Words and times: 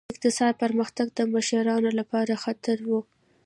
اقتصادي 0.13 0.59
پرمختګ 0.63 1.07
د 1.13 1.19
مشرانو 1.33 1.89
لپاره 1.99 2.33
خطر 2.43 2.77
و. 2.87 2.89